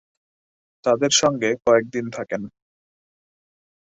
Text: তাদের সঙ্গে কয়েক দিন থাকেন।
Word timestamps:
তাদের 0.85 1.11
সঙ্গে 1.13 1.49
কয়েক 1.65 1.85
দিন 1.89 2.05
থাকেন। 2.09 2.41